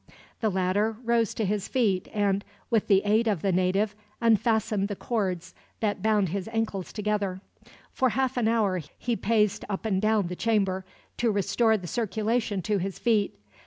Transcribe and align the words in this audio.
The 0.39 0.49
latter 0.49 0.97
rose 1.03 1.35
to 1.35 1.45
his 1.45 1.67
feet 1.67 2.07
and, 2.11 2.43
with 2.71 2.87
the 2.87 3.03
aid 3.05 3.27
of 3.27 3.43
the 3.43 3.51
native, 3.51 3.95
unfastened 4.19 4.87
the 4.87 4.95
cords 4.95 5.53
that 5.79 6.01
bound 6.01 6.29
his 6.29 6.47
ankles 6.47 6.91
together. 6.91 7.39
For 7.93 8.09
half 8.09 8.35
an 8.35 8.47
hour 8.47 8.81
he 8.97 9.15
paced 9.15 9.63
up 9.69 9.85
and 9.85 10.01
down 10.01 10.25
the 10.25 10.35
chamber, 10.35 10.85
to 11.17 11.29
restore 11.31 11.77
the 11.77 11.85
circulation 11.85 12.63
to 12.63 12.79
his 12.79 12.97
feet. 12.97 13.37